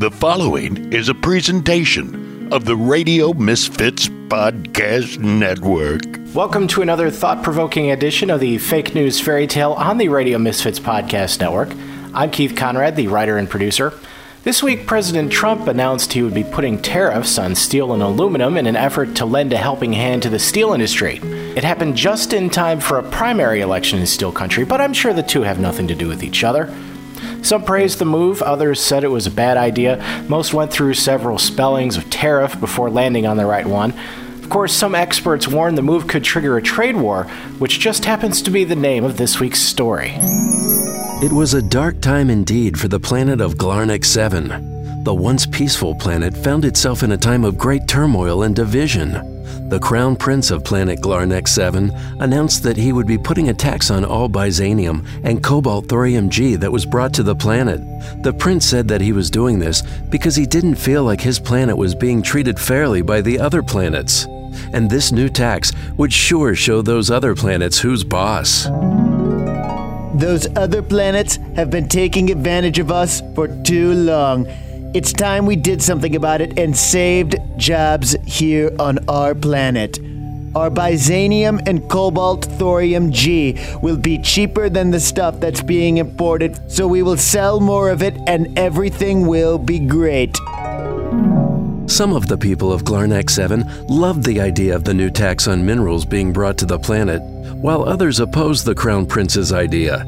[0.00, 6.00] The following is a presentation of the Radio Misfits Podcast Network.
[6.34, 10.38] Welcome to another thought provoking edition of the Fake News Fairy Tale on the Radio
[10.38, 11.68] Misfits Podcast Network.
[12.14, 13.92] I'm Keith Conrad, the writer and producer.
[14.42, 18.66] This week, President Trump announced he would be putting tariffs on steel and aluminum in
[18.66, 21.20] an effort to lend a helping hand to the steel industry.
[21.54, 25.12] It happened just in time for a primary election in steel country, but I'm sure
[25.12, 26.74] the two have nothing to do with each other.
[27.42, 30.24] Some praised the move, others said it was a bad idea.
[30.28, 33.92] Most went through several spellings of tariff before landing on the right one.
[34.42, 37.24] Of course, some experts warned the move could trigger a trade war,
[37.58, 40.14] which just happens to be the name of this week's story.
[41.22, 44.79] It was a dark time indeed for the planet of Glarnek 7.
[45.02, 49.12] The once peaceful planet found itself in a time of great turmoil and division.
[49.70, 53.90] The Crown Prince of planet Glarnex 7 announced that he would be putting a tax
[53.90, 57.80] on all byzanium and cobalt thorium G that was brought to the planet.
[58.22, 61.78] The prince said that he was doing this because he didn't feel like his planet
[61.78, 64.26] was being treated fairly by the other planets.
[64.74, 68.64] And this new tax would sure show those other planets who's boss.
[70.14, 74.46] Those other planets have been taking advantage of us for too long.
[74.92, 80.00] It's time we did something about it and saved jobs here on our planet.
[80.56, 86.58] Our byzanium and cobalt thorium G will be cheaper than the stuff that's being imported,
[86.68, 90.36] so we will sell more of it and everything will be great.
[91.86, 95.64] Some of the people of Glarnek 7 loved the idea of the new tax on
[95.64, 97.22] minerals being brought to the planet,
[97.54, 100.04] while others opposed the Crown Prince's idea.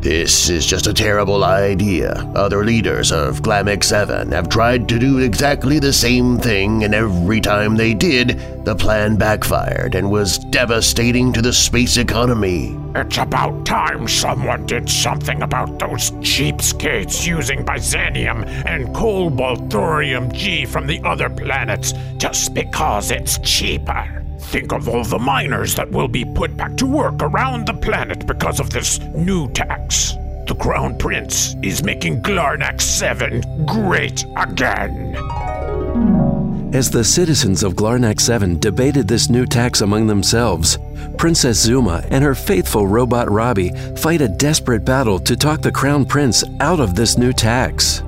[0.00, 2.12] This is just a terrible idea.
[2.34, 7.38] Other leaders of Glamek 7 have tried to do exactly the same thing, and every
[7.38, 12.78] time they did, the plan backfired and was devastating to the space economy.
[12.94, 20.64] It's about time someone did something about those cheapskates using byzanium and cobalt thorium G
[20.64, 24.20] from the other planets just because it's cheaper.
[24.48, 28.26] Think of all the miners that will be put back to work around the planet
[28.26, 30.14] because of this new tax.
[30.46, 35.14] The Crown Prince is making Glarnak 7 great again.
[36.72, 40.78] As the citizens of Glarnak 7 debated this new tax among themselves,
[41.18, 46.04] Princess Zuma and her faithful robot Robbie fight a desperate battle to talk the Crown
[46.04, 48.02] Prince out of this new tax.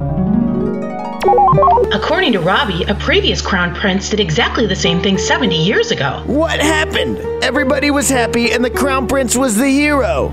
[1.93, 6.23] According to Robbie, a previous crown prince did exactly the same thing 70 years ago.
[6.25, 7.19] What happened?
[7.45, 10.31] Everybody was happy and the crown prince was the hero.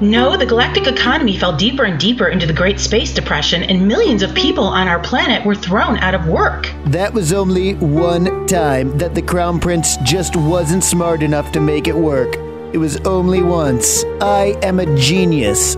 [0.00, 4.22] No, the galactic economy fell deeper and deeper into the Great Space Depression, and millions
[4.22, 6.70] of people on our planet were thrown out of work.
[6.86, 11.88] That was only one time that the crown prince just wasn't smart enough to make
[11.88, 12.36] it work.
[12.72, 14.02] It was only once.
[14.20, 15.76] I am a genius.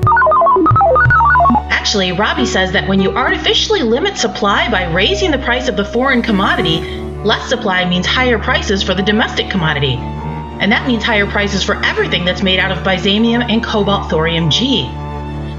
[1.86, 5.84] Actually, Robbie says that when you artificially limit supply by raising the price of the
[5.84, 6.80] foreign commodity,
[7.22, 9.94] less supply means higher prices for the domestic commodity.
[9.94, 14.50] And that means higher prices for everything that's made out of byzanium and cobalt thorium
[14.50, 14.82] G.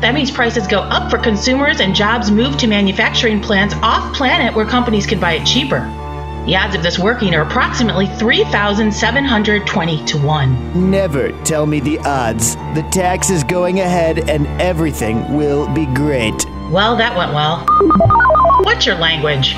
[0.01, 4.53] That means prices go up for consumers and jobs move to manufacturing plants off planet
[4.53, 5.79] where companies can buy it cheaper.
[6.47, 10.89] The odds of this working are approximately 3,720 to 1.
[10.89, 12.55] Never tell me the odds.
[12.73, 16.45] The tax is going ahead and everything will be great.
[16.71, 17.65] Well, that went well.
[18.63, 19.55] What's your language?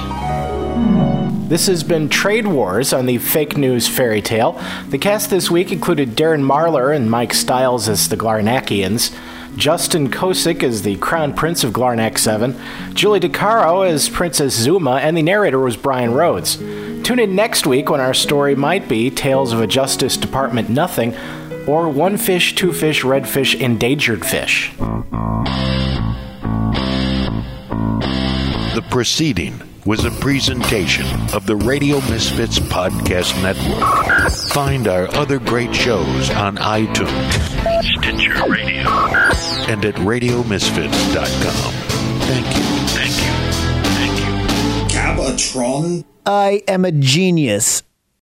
[1.47, 4.59] This has been Trade Wars on the Fake News Fairy Tale.
[4.87, 9.15] The cast this week included Darren Marlar and Mike Stiles as the Glarnakians.
[9.59, 12.57] Justin Kosick as the Crown Prince of Glarnak 7,
[12.93, 16.55] Julie DeCaro as Princess Zuma, and the narrator was Brian Rhodes.
[16.55, 21.13] Tune in next week when our story might be Tales of a Justice Department Nothing
[21.67, 24.71] or One Fish, Two Fish, Red Fish, Endangered Fish.
[28.75, 34.31] The proceeding was a presentation of the Radio Misfits Podcast Network.
[34.53, 37.33] Find our other great shows on iTunes,
[37.97, 38.33] Stitcher
[38.79, 41.73] Radio, and at RadioMisfits.com.
[42.21, 43.33] Thank you, thank you,
[43.95, 44.97] thank you.
[44.97, 46.05] Gabatron?
[46.25, 47.83] I am a genius.